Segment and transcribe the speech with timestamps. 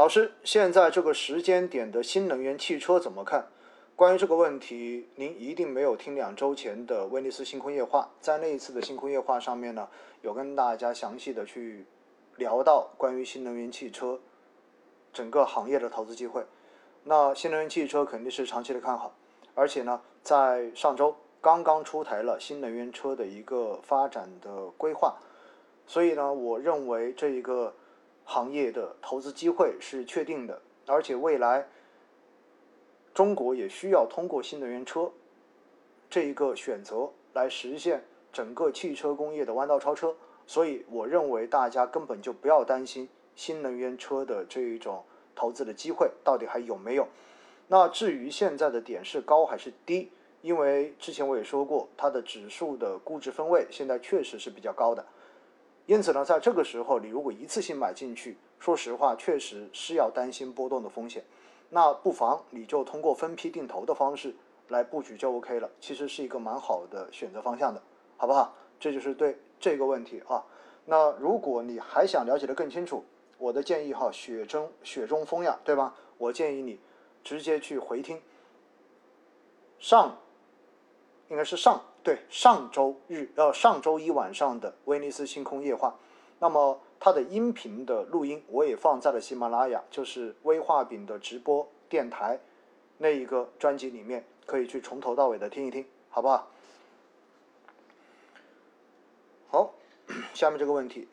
[0.00, 3.48] 老师，现在这个时间点的新能源汽车怎么看？
[3.94, 9.86] 关于这个问题，您一定没有听两周前的威尼斯星空夜话，在那一次的星空夜话上面呢，
[10.22, 11.84] 有跟大家详细的去
[12.36, 14.18] 聊到关于新能源汽车
[15.12, 16.46] 整个行业的投资机会。
[17.04, 19.14] 那新能源汽车肯定是长期的看好，
[19.54, 25.18] 而且呢，在上周刚刚出台了新能源车的一个发展的规划，
[25.86, 27.74] 所以呢，我认为这一个
[28.30, 31.66] 行业的投资机会是确定的，而且未来。
[33.12, 35.10] 中国也需要通过新能源车
[36.08, 40.14] 这一个选择来实现整个汽车工业的弯道超车，
[40.46, 45.02] 所以我认为大家根本就不要担心新能源车的这一种
[45.34, 47.08] 投资的机会到底还有没有。
[47.66, 55.04] 那至于现在的点是高还是低，因为之前我也说过，它的指数的估值分位现在确实是比较高的，
[55.90, 61.24] 因此呢，在这个时候你如果一次性买进去，说实话确实是要担心波动的风险。
[61.68, 64.32] 那不妨你就通过分批定投的方式
[64.68, 67.82] 来布局就 OK 了，其实是一个蛮好的选择方向的，
[68.16, 68.54] 好不好？
[68.78, 70.46] 这就是对这个问题啊。
[70.84, 73.04] 那如果你还想了解的更清楚，
[73.36, 75.92] 我的建议哈，雪中雪中风呀，对吧？
[76.18, 76.78] 我建议你
[77.24, 78.22] 直接去回听
[79.80, 80.16] 上，
[81.30, 85.96] 应该是上对上周日呃上周一晚上的威尼斯星空夜话，
[86.38, 86.80] 那么。
[87.02, 92.38] 它的音频的录音我也放在了喜马拉雅，就是微画饼的直播电台
[92.98, 96.50] 那一个专辑里面，可以去从头到尾的听一听，好不好？
[99.48, 99.74] 好，
[100.34, 101.08] 下面这个问题，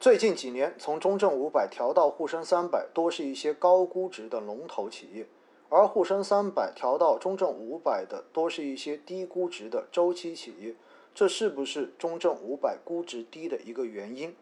[0.00, 5.26] 最近几年从中证五百调到沪深三百，多是一些高估值的龙头企业，
[5.74, 10.76] 而沪深三百调到中证五百的，多是一些低估值的周期企业。
[11.12, 14.36] 这是不是中证五百估值低的一个原因？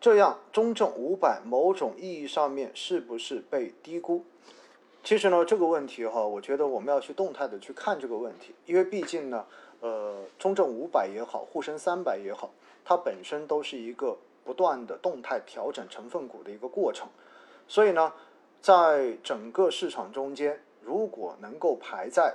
[0.00, 4.22] 这样，中证五百某种意义上面是不是被低估？
[5.02, 9.44] 其实呢，这个问题哈，我觉得我们要去动态的去看这个问题，因为毕竟呢，
[9.80, 12.52] 呃，中证五百也好，沪深三百也好，
[12.84, 17.08] 它本身都是一个不断的动态调整成分股的一个过程，
[17.66, 18.12] 所以呢，
[18.64, 22.34] 在整个市场中间，如果能够排在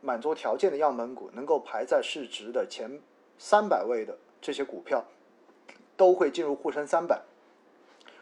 [0.00, 3.00] 满足条件的样本股能够排在市值的前
[3.38, 5.04] 三百位的这些股票，
[5.96, 7.20] 都会进入沪深三百，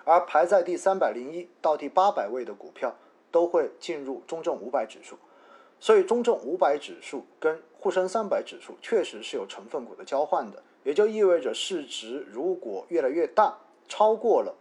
[0.06, 2.96] 而排在第三百零一到第八百位的股票
[3.30, 5.19] 都会进入中证五百指数。
[5.78, 14.56] 所以，中证五百指数跟沪深三百指数确实是有成分股的交换的，也就意味着市值如果越来越大，超过了，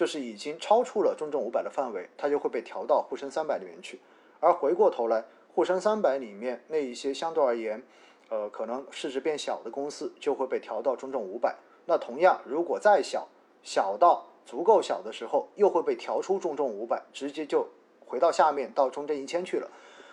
[0.00, 4.00] 就是已经超出了中证五百的范围，它就会被调到沪深三百里面去。
[4.40, 7.82] 而回过头来，沪深三百里面那一些相对而言，
[8.30, 11.58] 呃，可能市值变小的公司就会被调到中证五百。
[11.84, 13.28] 那同样，如果再小，
[13.62, 17.68] 小到足够小的时候，又会被调出中证五百，直接就
[18.06, 19.70] 回到下面到中证一千去了。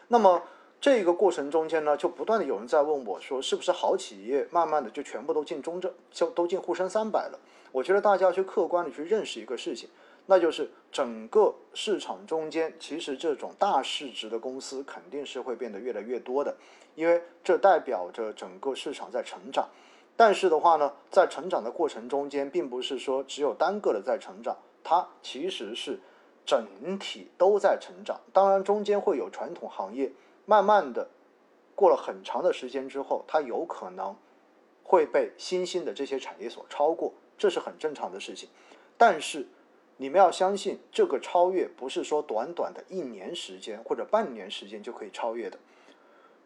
[0.09, 0.43] 那么
[0.81, 7.39] 这个过程中间呢，就不断的有人在问我说，是不是好企业慢慢的就全部都进中证，就都进沪深三百了？
[7.71, 9.89] 我觉得大家要去客观的去认识一个事情。
[10.29, 16.57] 那就是整个市场中间，其实这种大市值的公司肯定是会变得越来越多的，
[16.95, 19.69] 因为这代表着整个市场在成长。
[20.17, 25.97] 但是的话呢，在成长的过程中间，并不是说只有单个的在成长，它其实是
[26.45, 28.19] 整体都在成长。
[28.33, 30.11] 当然，中间会有传统行业，
[30.45, 31.07] 慢慢的
[31.73, 34.13] 过了很长的时间之后，它有可能
[34.83, 38.49] 会被新兴的这些产业所超过，这是很正常的事情。
[38.97, 39.47] 但是，
[39.97, 45.57] 你们要相信，这个超越不是说短短的一年时间或者半年时间就可以超越的。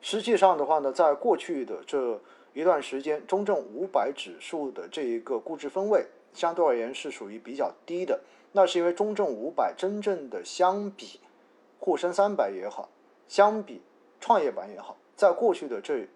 [0.01, 2.19] 实际上的话呢，在过去的这
[2.53, 8.19] 一段时间，中证五百指数的这一个估值分位相对而言是属于比较低的。
[8.53, 11.19] 那是因为中证五百真正的相比
[11.79, 12.89] 沪深三百也好，
[13.27, 13.81] 相比
[14.19, 16.07] 创业板也好，在过去的这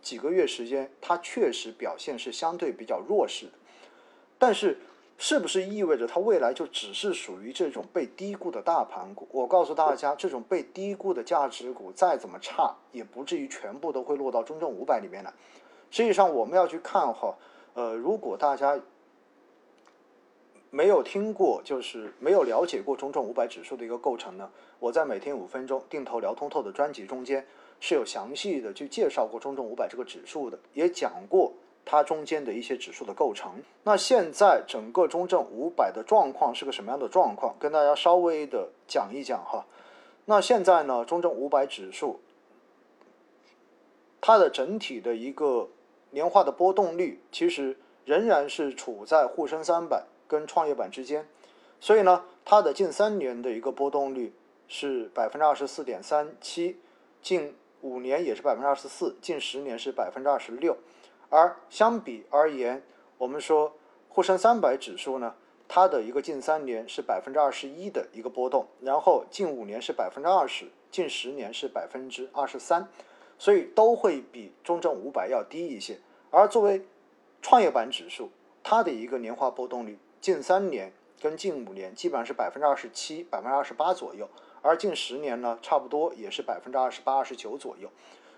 [0.00, 3.52] 几个月时间，它确实表现是相对比较弱势的。
[4.38, 4.78] 但是，
[5.16, 9.26] 是不是意味着它未来就只是属于这种被低估的大盘股？
[9.30, 15.32] 我告诉大家，这种被低估的价值股再怎么差，也不至于全部都会落到中证五百里面来。
[15.90, 17.36] 实际上，我们要去看哈，
[17.74, 18.78] 呃，如果大家
[20.70, 24.50] 没有听过，就是没有了解过中证五百指数的一个构成呢，
[24.80, 27.46] 我在每天五分钟定投聊通透的专辑中间
[27.78, 31.52] 是有详细的去介绍过中证五百这个指数的，也讲过。
[31.84, 37.54] 它中间的一些指数的构成，那现在整个中证五百的状况是个什么样的状况？
[37.58, 39.66] 跟大家稍微的讲一讲哈。
[40.24, 42.20] 那现在呢，中证五百指数
[44.22, 45.68] 它的整体的一个
[46.10, 47.76] 年化的波动率，其实
[48.06, 51.28] 仍然是处在沪深三百跟创业板之间，
[51.78, 54.32] 所以呢，它的近三年的一个波动率
[54.66, 56.78] 是百分之二十四点三七，
[57.20, 60.78] 近五年也是百分之二十四，近十年是百分之二十六。
[61.34, 62.80] 而相比而言，
[63.18, 63.72] 我们说
[64.08, 65.34] 沪深三百指数呢，
[65.66, 72.86] 它的一个近三年是百分之二十一的一个波动，然后近五年是百分之二十，近十年是百分之二十三，
[73.36, 75.98] 所以都会比中证五百要低一些。
[76.30, 76.86] 而作为
[77.42, 78.30] 创业板指数，
[78.62, 84.28] 它的一个年化波动率近三年跟近五年基本上是百分之二十七、百分之二十八左右，
[84.62, 87.90] 而近十年呢，差不多也是百分之二十八、二十九左右。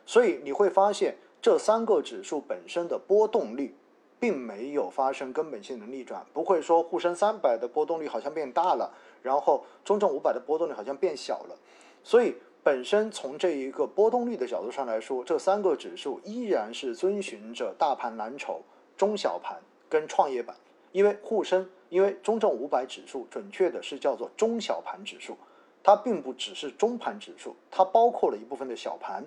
[0.07, 1.19] 所以你会发现。
[1.47, 3.73] 这三个指数本身的波动率
[4.19, 11.57] 并没有发生根本性的逆转，不会说沪深三百的波动率好像变大了，然后中证五百的波动率好像变小了。
[12.03, 12.35] 所以
[12.65, 18.63] 本身从这一个波动率的角度上来说，这三个指数依然是遵循着大盘蓝筹、
[18.97, 19.57] 中小盘
[19.89, 20.57] 跟创业板。
[20.91, 25.37] 因为沪深，因为中证五百指数准确的是叫做中小盘指数，
[25.85, 29.25] 它并不只是中盘指数，它包括了一部分的小盘。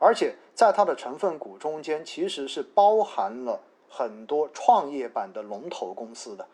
[0.00, 6.46] 而且在它的成分股中间，其实是包含了很多创业板的龙头公司的，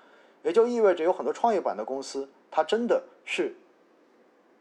[0.43, 3.55] 也就意味着有很多创业板的公司，它真的是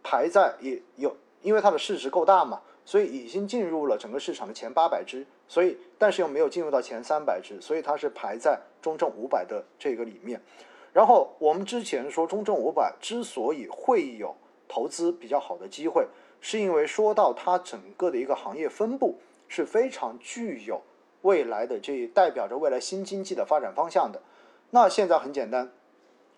[0.04, 10.40] 排在也有，因为它的市值够大嘛，所以已经进入了整个市场的前八百只，所以但是又没有进入到前三百只，所以它是排在中证五百的这个里面。
[10.94, 14.36] 然后我们之前说中证五百之所以会有
[14.68, 16.08] 投资比较好的机会。
[16.48, 20.80] 是因为说到它整个的一个行业分布是非常具有
[21.24, 24.22] 未来的，这代表着未来新经济的发展方向的。
[24.70, 25.72] 那现在很简单，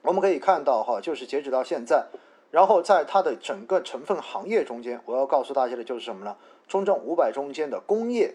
[0.04, 2.06] 我们可以看到哈，就是截止到现在，
[2.52, 6.38] 然后在它的整个成分行业中间，我要告诉大家的就是什么呢？
[6.70, 8.34] 中证五百中间的工业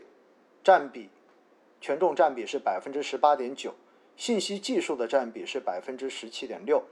[0.63, 1.09] 占比
[1.81, 3.73] 权重占比是百分之十八点九，
[4.15, 6.83] 信息技术的占比是百分之十七点六，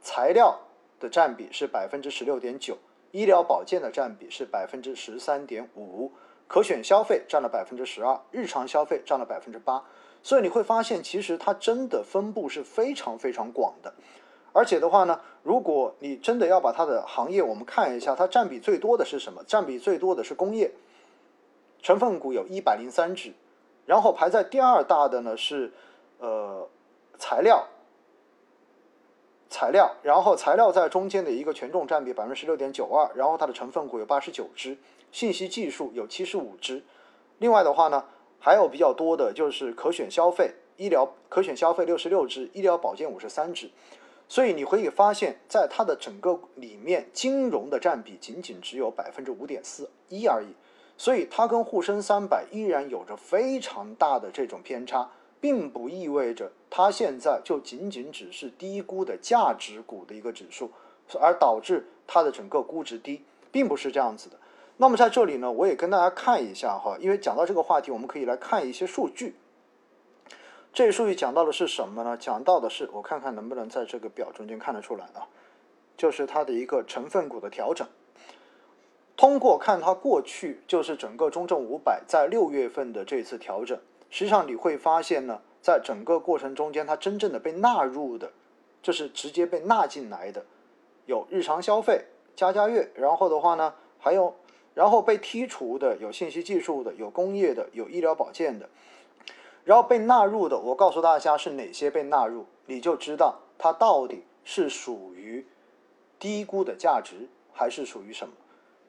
[0.00, 0.60] 材料
[1.00, 2.78] 的占比是百分之十六点九。
[3.12, 6.10] 医疗保健的占比是百分之十三点五，
[6.48, 9.84] 可选消费占了百分之十二，日常消费占了百分之八，
[10.22, 13.94] 所以你会发现，其实它真的分布是非常非常广的。
[14.54, 19.42] 而且的话呢，如果你真的要把它的行业，我们看一下，它占比最多的是什么？
[19.44, 20.72] 占比最多的是工业，
[21.80, 23.32] 成分股有一百零三只，
[23.86, 25.72] 然后排在第二大的呢是
[26.18, 26.68] 呃
[27.18, 27.66] 材料。
[29.52, 34.78] 材料，然后材料在中间的一个权重占比百分之十六点九二，然后它的成分股有八十九只，
[35.12, 36.82] 信息技术有七十五只，
[37.36, 38.02] 另外的话呢，
[38.40, 43.70] 还有比较多的就是可选消费、医疗可选消费六十六只，医疗保健五十三只，
[44.26, 50.54] 所以你可以发现，在它的整个里面，金融的占比仅仅只有百分之五点四一而已，
[50.96, 55.10] 所以它跟沪深三百依然有着非常大的这种偏差。
[55.42, 60.70] 并不意味着它现在就仅仅只是低估的价值股的一个指数，
[61.20, 64.36] 而导致它的整个估值低，并不是这样子的。
[64.76, 69.34] 那么在这里呢，我也跟大家看一下哈，因为讲到这个话题，我们可以来看一些数据。
[70.72, 72.16] 这数据讲到的是什么呢？
[72.16, 75.26] 讲到的是，我看看能不能在这个表中间看得出来啊，
[75.96, 77.84] 就是它的一个成分股的调整。
[79.16, 83.76] 通过看它过去，就是整个中证五百在六月份的这次调整。
[84.12, 88.30] 实际上你会发现呢，在整个过程中间，它真正的被纳入的，
[88.82, 90.44] 就是直接被纳进来的，
[91.06, 92.04] 有日常消费、
[92.36, 94.34] 家家乐，然后的话呢，还有，
[94.74, 98.68] 然后被剔除的有信息技术的、有工业的、有医疗保健的，
[99.64, 105.46] 然后被纳入的，我告诉大家是哪些被纳入，你就知道它到底是属于
[106.18, 108.34] 低估的价值，还是属于什么。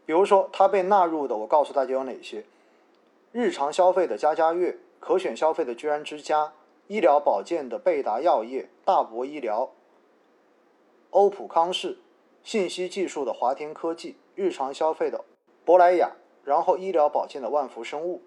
[0.06, 2.44] 比如说它被纳入的，我告诉大家有哪些，
[3.32, 4.76] 日常消费的家家乐。
[5.04, 6.54] 可选消费的居然之家，
[6.88, 9.74] 医疗保健的贝达药业、大博医疗、
[11.10, 11.98] 欧普康视，
[12.42, 15.26] 信息技术的华天科技，日常消费的
[15.66, 16.14] 珀莱雅，
[16.46, 18.22] 然后医疗保健的万福生物，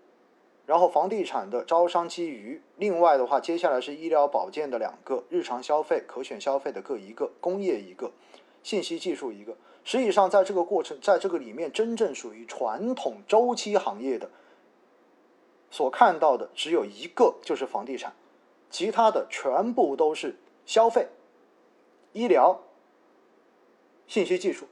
[0.66, 2.60] 然后房地产的招商基娱。
[2.76, 8.12] 另外的话，接下来是医疗保健的两个，日常消费、可选消费的各一个，工业一个，
[8.62, 9.56] 信息技术一个。
[9.82, 14.28] 实际上，在这个过程，在这个里面，真正属于传统周期行业的。
[15.76, 18.14] 所看到的只有一个，就是房地产，
[18.70, 21.06] 其他的全部都是消费、
[22.14, 22.58] 医疗、
[24.06, 24.64] 信息技术。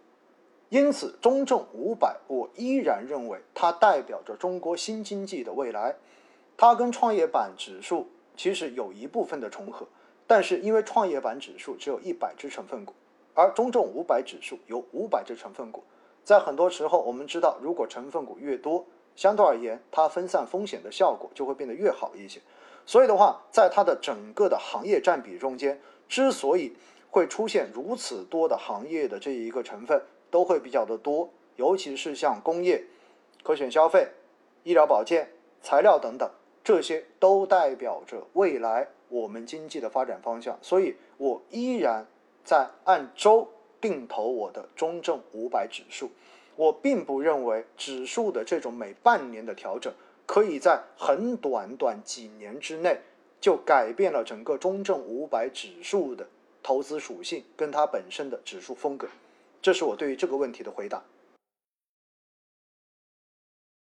[0.70, 5.94] 因此，中证五百，我依然认为它代表着中国新经济的未来。
[6.56, 9.86] 它跟创业板指数其实有一部分的重合，
[10.26, 12.94] 但是因为创业板指数只有一百只成分股，
[13.34, 15.84] 而中证五百指数有五百只成分股，
[16.24, 22.40] 在很多时候，我们知道，如果成分股越多，相对而言，它分散风险的效果就会变得越好一些。
[22.86, 26.76] 所以的话，在它的整个的行业占比中间，之所以
[27.10, 32.84] 会出现如此多的行业的这一个成分都会比较的多，尤其是像工业、
[33.42, 34.08] 可选消费、
[34.64, 35.30] 医疗保健、
[35.62, 36.28] 材料等等，
[36.62, 40.58] 这些都代表着未来我们经济的发展方向。
[40.60, 42.06] 所以我依然
[42.44, 43.48] 在按周
[43.80, 46.10] 定投我的中证五百指数。
[46.56, 49.92] 我并不认为指数的这种每半年的调整，
[50.26, 53.00] 可以在很短短几年之内
[53.40, 56.26] 就改变了整个中证五百指数的
[56.62, 59.08] 投资属性跟它本身的指数风格。
[59.60, 61.02] 这是我对于这个问题的回答。